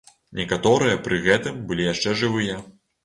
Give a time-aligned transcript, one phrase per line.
[0.37, 2.57] Некаторыя пры гэтым былі яшчэ жывыя.